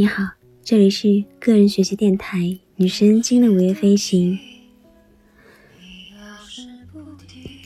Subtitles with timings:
[0.00, 0.22] 你好，
[0.62, 2.38] 这里是个人学习电台
[2.76, 4.38] 《女神经的午夜飞行》。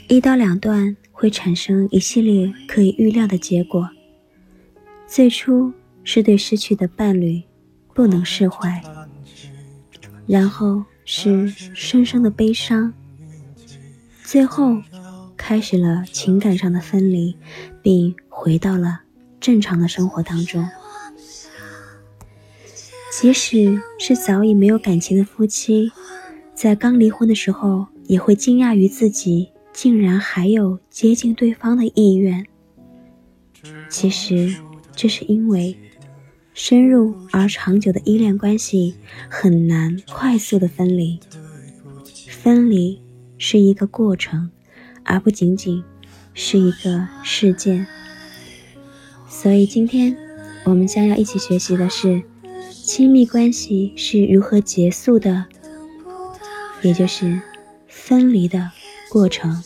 [0.08, 3.86] 一刀两断会产生一系列可以预料的结果。
[5.06, 7.42] 最初是对失去的伴侣
[7.92, 8.82] 不能释怀，
[10.26, 12.94] 然后是深深的悲伤，
[14.24, 14.80] 最后
[15.36, 17.36] 开始了情感上的分离，
[17.82, 19.02] 并回到了
[19.38, 20.66] 正常的生活当中。
[23.22, 25.92] 即使是早已没有感情的夫妻，
[26.56, 32.44] 在刚离婚的时候，也会惊讶于自己竟然还有接近对方的意愿。
[33.88, 34.56] 其实，
[34.96, 35.78] 这是因为
[36.52, 38.96] 深入而长久的依恋关系
[39.30, 41.20] 很难快速的分离，
[42.28, 43.00] 分离
[43.38, 44.50] 是一个过程，
[45.04, 45.84] 而不仅仅
[46.34, 47.86] 是一个事件。
[49.28, 50.16] 所以，今天
[50.64, 52.24] 我们将要一起学习的是。
[52.84, 55.46] 亲密关系是如何结束的，
[56.82, 57.40] 也就是
[57.86, 58.72] 分离的
[59.08, 59.62] 过程。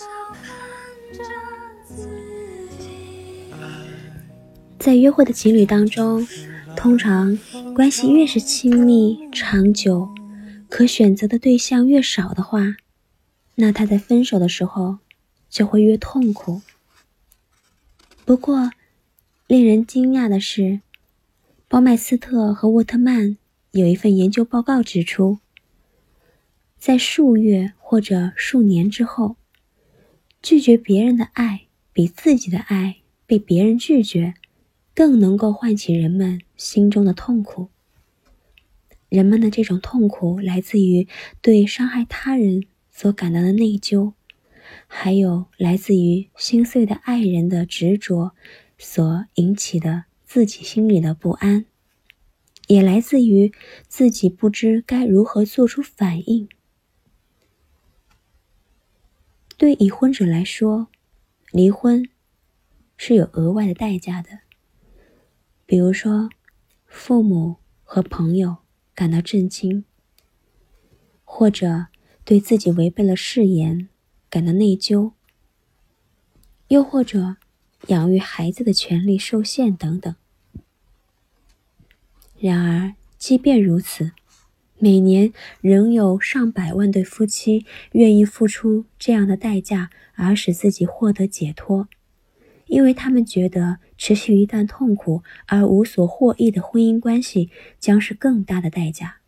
[4.78, 6.28] 在约会的情侣当中，
[6.76, 7.38] 通常
[7.74, 10.08] 关系越是亲密长久，
[10.68, 12.76] 可选择的对象越少的话，
[13.54, 14.98] 那他在分手的时候
[15.48, 16.60] 就会越痛苦。
[18.26, 18.70] 不过，
[19.46, 20.80] 令人惊讶的是。
[21.68, 23.38] 鲍麦斯特和沃特曼
[23.72, 25.40] 有一份研究报告指出，
[26.78, 29.34] 在数月或者数年之后，
[30.40, 34.34] 拒绝别人的爱比自己的爱被别人拒绝
[34.94, 37.68] 更能够唤起人们心中的痛苦。
[39.08, 41.08] 人们的这种痛苦来自于
[41.42, 42.62] 对伤害他人
[42.92, 44.12] 所感到的内疚，
[44.86, 48.30] 还有来自于心碎的爱人的执着
[48.78, 50.04] 所引起的。
[50.26, 51.66] 自己心里的不安，
[52.66, 53.52] 也来自于
[53.86, 56.48] 自己不知该如何做出反应。
[59.56, 60.88] 对已婚者来说，
[61.52, 62.06] 离婚
[62.96, 64.40] 是有额外的代价的，
[65.64, 66.28] 比如说，
[66.86, 68.56] 父母和朋友
[68.96, 69.84] 感到震惊，
[71.24, 71.86] 或者
[72.24, 73.88] 对自己违背了誓言
[74.28, 75.12] 感到内疚，
[76.66, 77.36] 又或者。
[77.86, 80.14] 养育孩子的权利受限等等。
[82.38, 84.12] 然而，即便如此，
[84.78, 91.88] 每年仍有上百万对夫妻愿意付出这样的代价而使自己获得解脱，
[92.66, 99.20] 因为他们觉得持续一段痛苦而无所获益的婚姻关系将是更大的代价。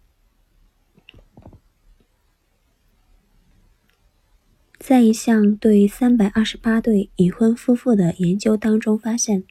[4.88, 9.44] 在一项对三百二十八对已婚夫妇的研究当中发现，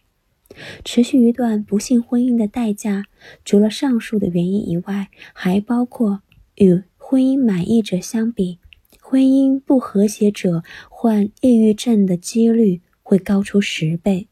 [0.83, 3.03] 持续一段不幸婚姻的代价，
[3.45, 6.23] 除了上述的原因以外，还包括
[6.55, 8.57] 与婚姻满意者相比，
[8.99, 14.27] 婚姻不和谐者患抑郁症的几率会高出十倍。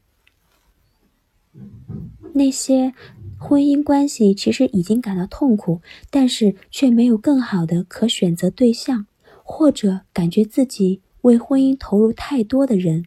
[2.32, 2.92] 那些
[3.38, 5.80] 婚姻关系其实已经感到痛苦，
[6.10, 9.06] 但是却没有更好的可选择对象。
[9.48, 13.04] 或者感觉自己为婚姻投入太多的人，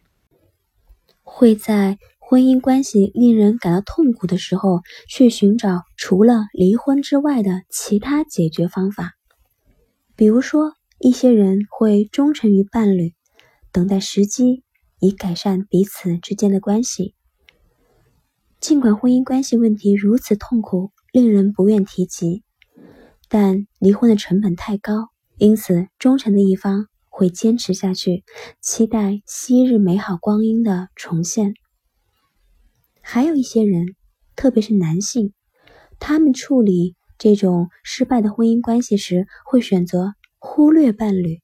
[1.22, 9.16] 会在婚姻关系令人感到痛苦的时候，去寻找除了离婚之外的其他解决方法。
[10.16, 13.14] 比如说，一些人会忠诚于伴侣，
[13.74, 14.64] 等待时机
[15.00, 17.16] 以改善彼此之间的关系。
[18.62, 22.44] 尽管婚姻关系问题如此痛苦，令人不愿提及，
[23.28, 25.10] 但离婚的成本太高。
[25.40, 28.26] 因此，忠诚的一方会坚持下去，
[28.60, 31.54] 期待昔日美好光阴的重现。
[33.02, 33.96] 还有一些人，
[34.36, 35.34] 特别是男性，
[35.98, 41.40] 他们处理这种失败的婚姻关系时，会选择忽略伴侣，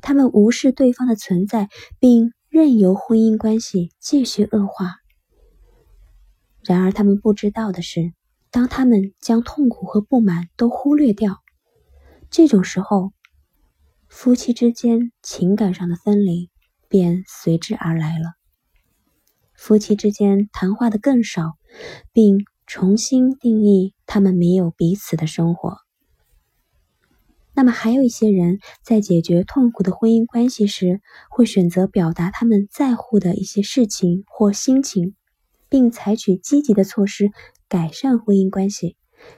[0.00, 4.94] 他们无视对方的存在，并任由婚姻关系继续恶化。
[6.64, 8.14] 然而，他们不知道的是，
[8.50, 11.36] 当他们将痛苦和不满都忽略掉，
[12.30, 13.12] 这种时候。
[14.20, 16.50] 夫妻之间情感上的分离
[16.88, 18.34] 便随之而来了。
[19.54, 21.52] 夫妻之间谈话的更少，
[22.12, 25.76] 并重新定义他们没有彼此的生活。
[27.54, 31.00] 那么，还有一些人在解决痛苦的婚姻关系时，
[31.30, 35.14] 会选择表达他们在乎的一些事情或心情，
[35.68, 37.30] 并采取积极的措施
[37.68, 38.96] 改善婚姻关系，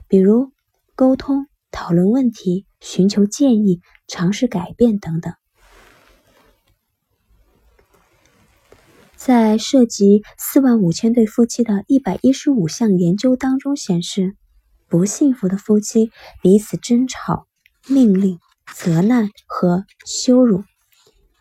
[0.09, 0.53] 比如
[0.95, 3.81] 沟通、讨论问题、寻求建议。
[4.13, 5.35] 尝试改变等等。
[9.15, 14.37] 在涉及四万五千对夫妻的一百一十五项研究当中显示，
[14.89, 16.11] 不幸福的夫妻
[16.43, 17.47] 彼此争吵、
[17.87, 18.41] 命令、
[18.75, 20.65] 责难和羞辱，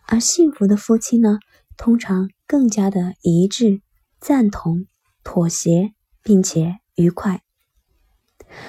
[0.06, 1.40] 而幸福的夫妻呢，
[1.76, 3.82] 通常更加的一致、
[4.20, 4.86] 赞同、
[5.24, 5.92] 妥协，
[6.22, 7.42] 并且愉快。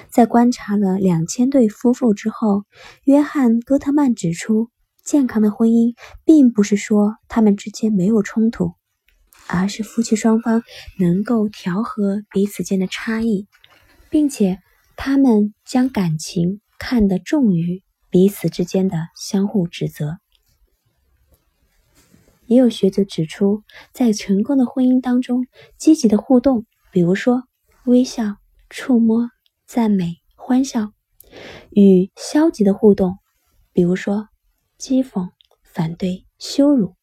[0.10, 2.64] 在观察了两千对夫妇之后，
[3.04, 4.70] 约翰·戈特曼指出，
[5.04, 5.96] 健康的婚姻
[6.26, 8.74] 并不是说他们之间没有冲突，
[9.48, 10.64] 而是夫妻双方
[11.00, 13.48] 能够调和彼此间的差异，
[14.10, 14.60] 并且
[14.96, 20.18] 他们将感情看得重于彼此之间的相互指责。
[22.46, 23.64] 也有学者指出，
[23.94, 27.44] 在成功的婚姻当中，积极的互动，比如说
[27.86, 28.36] 微笑、
[28.70, 29.30] 触摸。
[29.74, 30.92] 赞美、欢笑
[31.70, 33.20] 与消极的互动，
[33.72, 34.28] 比如说
[34.78, 35.30] 讥讽、
[35.64, 36.98] 反对、羞辱，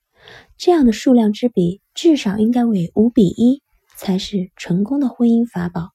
[0.59, 3.62] 这样的数量之比至少应该为五比一，
[3.97, 5.93] 才是成功的婚姻法宝。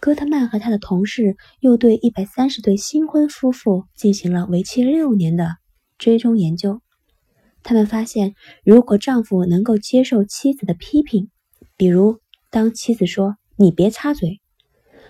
[0.00, 5.58] 戈特曼和他的同事又对一百三十对新婚夫妇进行了为期六年的
[5.98, 6.80] 追踪研究。
[7.62, 11.30] 他们发现，如果丈夫能够接受妻子的批评，
[11.76, 14.40] 比如当妻子说“你别插嘴”。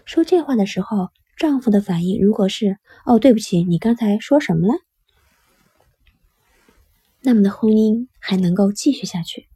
[0.06, 4.74] 说这话的时候，丈夫的反应如果是“哦，对不起，你刚才说什么了？”
[7.20, 9.48] 那么的婚姻还能够继续下去。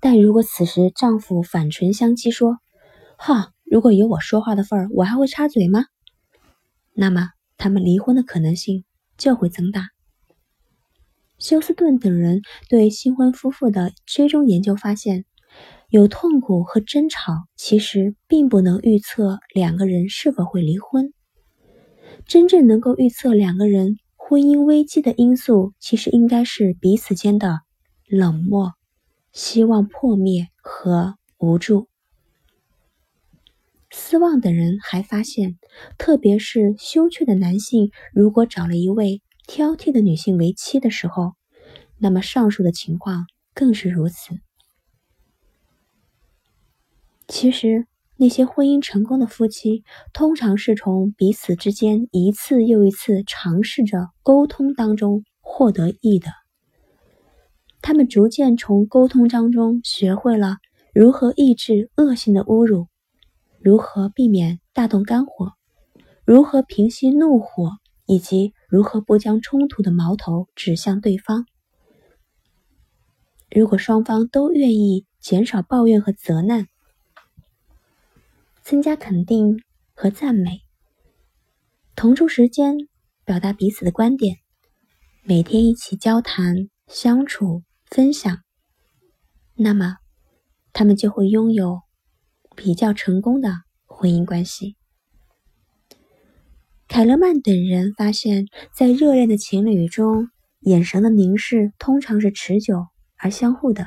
[0.00, 2.58] 但如果此时丈夫反唇相讥说
[3.16, 5.84] ：“哈，如果有我说话的份儿，我还会插嘴吗？”
[6.92, 8.84] 那么他们离婚的可能性
[9.16, 9.90] 就会增大。
[11.38, 15.24] 休斯顿等人对新婚夫妇的追踪研究发现。
[15.96, 21.14] 有痛苦和争吵，其实并不能预测两个人是否会离婚。
[22.26, 27.60] 真正能够预测两个人婚姻危机的因素，其实应该是彼此间的
[28.06, 28.74] 冷漠、
[29.32, 31.88] 希望破灭和无助。
[33.90, 35.56] 斯旺等人还发现，
[35.96, 41.32] 特别是羞怯的男性，如果找了一位挑剔的女性为妻的时候，
[41.96, 44.38] 那么上述的情况更是如此。
[47.28, 47.86] 其实，
[48.16, 49.82] 那些婚姻成功的夫妻，
[50.12, 56.28] 通常是从彼此之间一次又一次尝试着沟通当中获得益的。
[57.82, 60.56] 他们逐渐从沟通当中学会了
[60.94, 62.86] 如何抑制恶性的侮辱，
[63.58, 65.52] 如何避免大动肝火，
[66.24, 67.72] 如何平息怒火，
[68.06, 71.44] 以及如何不将冲突的矛头指向对方。
[73.50, 76.66] 如果双方都愿意减少抱怨和责难，
[78.66, 79.62] 增加肯定
[79.94, 80.62] 和赞美，
[81.94, 82.74] 腾出时间
[83.24, 84.38] 表达彼此的观点，
[85.22, 88.38] 每天一起交谈、相处、分享，
[89.54, 89.98] 那么
[90.72, 91.82] 他们就会拥有
[92.56, 93.50] 比较成功的
[93.84, 94.76] 婚姻关系。
[96.88, 98.46] 凯勒曼等人发现，
[98.76, 100.28] 在热恋的情侣中，
[100.62, 103.86] 眼神的凝视通常是持久而相互的。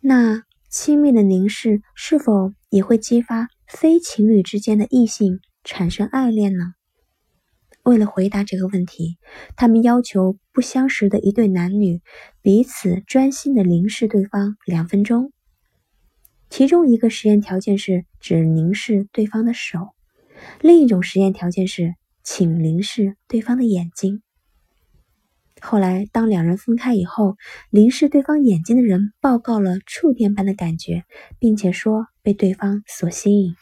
[0.00, 0.42] 那
[0.76, 2.52] 亲密的凝视是否？
[2.68, 6.74] 也会激发非情侣之间的异性产生爱恋呢？
[7.84, 9.16] 为了回答这个问题，
[9.54, 12.02] 他们要求不相识的一对男女
[12.42, 15.32] 彼此专心的凝视对方两分钟。
[16.50, 19.94] 其中一个实验条件是只凝视对方的手，
[20.60, 24.24] 另一种实验条件是请凝视对方的眼睛。
[25.66, 27.36] 后来，当两人分开以后，
[27.70, 31.04] 凝视对方眼睛的人报告了触电般的感觉，
[31.38, 33.56] 并且说被对方所吸引。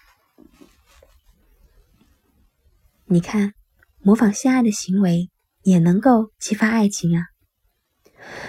[3.05, 3.53] 你看，
[4.01, 5.31] 模仿相爱的行为
[5.63, 7.27] 也能够激发爱情啊！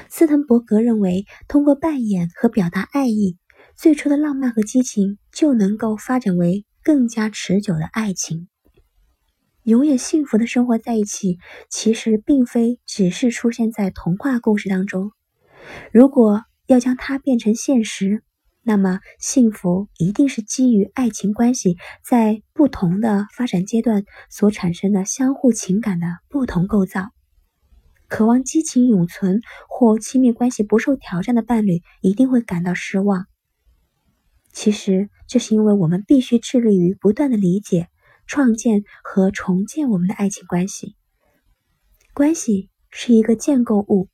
[0.10, 3.38] 斯滕伯格认为，通过扮演和表达爱意，
[3.76, 8.48] 最初的浪漫和激情就能够发展为更加持久的爱情。
[9.64, 11.38] 永远幸福的生活在一起，
[11.70, 15.12] 其实并非只是出现在童话故事当中。
[15.94, 18.24] 如果要将它变成现实，
[18.62, 27.12] 那么幸福一定是基于爱情关系在不同的发展阶段所产生的相互情感的不同构造。
[28.10, 29.40] 渴望激情永存
[29.70, 33.28] 或亲密关系不受挑战的伴侣一定会感到失望。
[34.52, 37.88] 其实，这是因为我们必须致力于不断的理解。
[38.28, 40.96] 创建和重建我们的爱情关系。
[42.14, 44.10] 关系是一个建构物，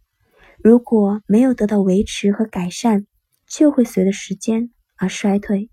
[0.64, 3.06] 如果没有得到维持和改善，
[3.48, 5.70] 就会随着时间而衰退。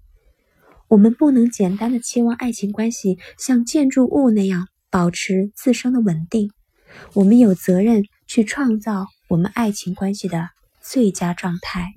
[0.89, 6.53] 我们不能简单的期望爱情关系像建筑物那样保持自身的稳定。
[7.15, 10.51] 我们有责任去创造我们爱情关系的
[10.81, 11.95] 最佳状态。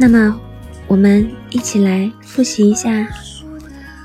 [0.00, 0.40] 那么，
[0.88, 3.06] 我们一起来复习一下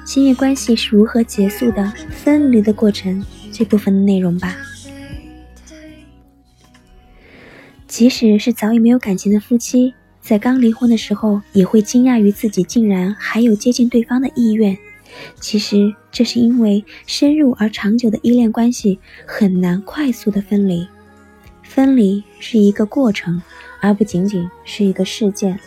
[0.05, 4.57] 亲密关系是如何结束的、分离的过程这部分的内容吧。
[7.87, 14.77] 即使是早已没有感情的夫妻，在刚离婚的时候，也会惊讶于自己竟然还有接近对方的意愿。
[15.39, 20.85] 其实，这是因为深入而长久的依恋关系很难快速的分离。
[21.63, 23.41] 分离是一个过程，
[23.79, 25.57] 而不仅仅是一个事件。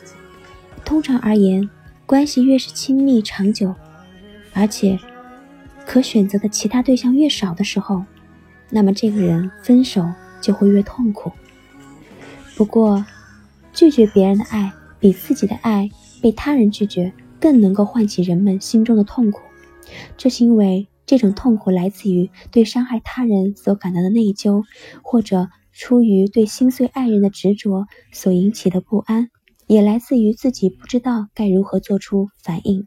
[0.85, 1.69] 通常而言，
[2.07, 3.75] 关系越是亲密长久，
[4.53, 4.99] 而且
[5.87, 8.05] 可选择的其他对象越少的时候，
[8.71, 10.07] 那么这个人分手
[10.41, 11.33] 就会越痛苦。
[12.57, 13.05] 不过，
[13.73, 15.89] 拒绝别人的爱比自己的爱
[16.21, 19.43] 被他人拒绝更能够唤起人们心中的痛苦。
[20.17, 24.65] 这是因为这种痛苦来自于对伤害他人所感到的内疚，
[25.03, 29.31] 或者出于对心碎爱人的执着所引起的不安，
[29.69, 32.87] 也来自于自己不知道该如何做出反应。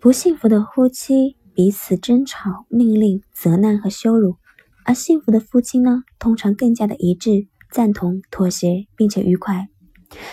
[0.00, 4.36] 不幸福的夫妻彼此争吵、命令、责难和羞辱。
[4.82, 9.68] 而幸福的夫妻呢，通常更加的一致、赞同、妥协，并且愉快。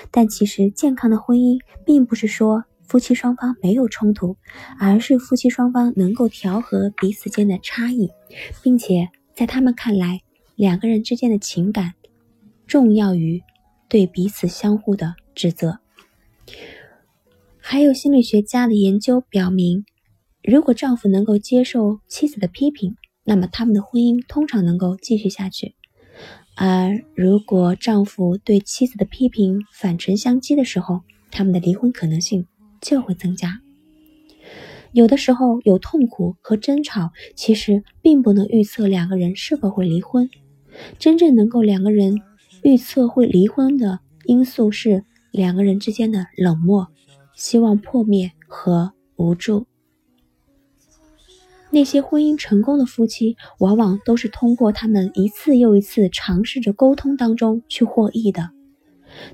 [0.10, 4.38] 但其实，健康的婚姻并不是说夫妻双方没有冲突，
[4.80, 8.10] 而是夫妻双方能够调和彼此间的差异，
[8.64, 10.22] 并且在他们看来，
[10.58, 11.94] 两个人之间的情感
[12.66, 13.44] 重要于
[13.88, 15.78] 对彼此相互的指责。
[17.60, 19.86] 还有心理学家的研究表明，
[20.44, 25.76] 如果丈夫能够接受妻子的批评，那么他们的婚姻通常能够继续下去，
[26.56, 32.48] 而如果丈夫对妻子的批评反唇相讥的时候，他们的离婚可能性
[32.82, 33.62] 就会增加。
[34.92, 40.28] 有的时候有痛苦和争吵，其实并不能预测两个人是否会离婚。
[41.00, 42.22] 真正能够两个人
[42.64, 46.88] 预测会离婚的因素是两个人之间的冷漠、
[47.36, 49.66] 希望破灭和无助。
[51.70, 58.52] 那些婚姻成功的夫妻，往往都是通过他们一次又一次尝试着沟通当中去获益的。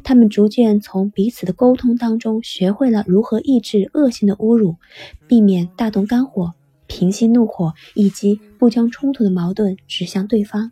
[0.03, 4.77] 他们逐渐从彼此的沟通当中学会了如何抑制恶性的侮辱，
[5.27, 6.53] 避免大动肝火、
[6.88, 10.71] 平息怒火，以及不将冲突的矛盾指向对方。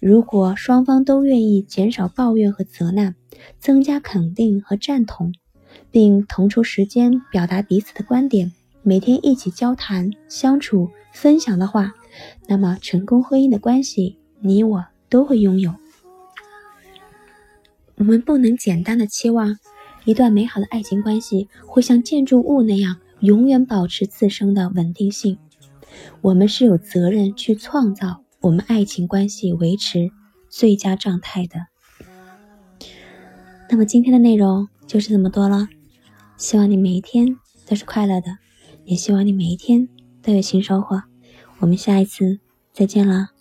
[0.00, 3.14] 如果双方都愿意减少抱怨和责难，
[3.58, 5.32] 增加肯定和赞同，
[5.90, 8.52] 并腾出时间表达彼此的观点。
[8.82, 11.94] 每天一起交谈、相处、分享的话，
[12.46, 15.74] 那么成功婚姻的关系，你我都会拥有。
[17.96, 19.56] 我们不能简单的期望
[20.04, 25.38] 一段美好的爱情关系会像建筑物那样永远保持自身的稳定性。
[26.20, 30.10] 我们是有责任去创造我们爱情关系维持
[30.50, 31.60] 最佳状态的。
[33.70, 35.66] 那么今天的内容就是这么多了，
[36.36, 38.36] 希望你每一天都是快乐的。
[38.84, 39.88] 也希望你每一天
[40.20, 41.04] 都有新收获。
[41.60, 42.38] 我们下一次
[42.70, 43.33] 再见了。